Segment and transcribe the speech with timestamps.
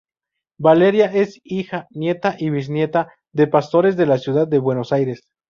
[0.59, 5.29] Valeria es hija, nieta y bisnieta de pastores de la ciudad de Buenos Aires.